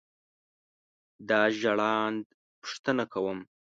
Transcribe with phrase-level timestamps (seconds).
[1.29, 2.23] دا ژړاند
[2.61, 3.39] پوښتنه کوم.